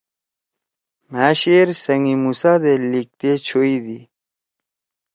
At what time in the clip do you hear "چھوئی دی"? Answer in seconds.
3.45-3.99